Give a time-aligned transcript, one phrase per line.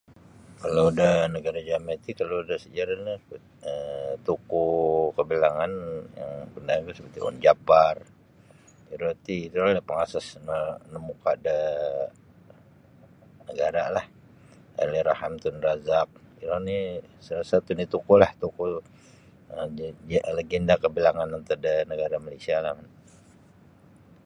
[0.61, 3.13] Kalau da nagara jami ti kalau da sajarah no
[3.71, 5.73] um tokoh kabilangan
[6.21, 6.45] um
[7.27, 7.95] Onn Jaafar
[8.93, 11.55] iro ti iro no pangasas na-namuka da
[13.47, 14.05] nagara lah
[14.81, 16.09] Allahyarham Tun Razak
[16.43, 16.77] iro ni
[17.25, 18.69] salah satunya tokoh lah tokoh
[19.57, 19.71] um
[20.37, 22.75] lagenda kabilangan antad da nagara Malaysia lah.